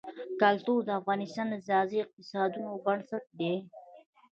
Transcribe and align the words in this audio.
کلتور 0.41 0.79
د 0.85 0.89
افغانستان 0.99 1.45
د 1.49 1.55
ځایي 1.67 1.97
اقتصادونو 2.03 2.71
بنسټ 2.85 3.23
دی. 3.39 3.55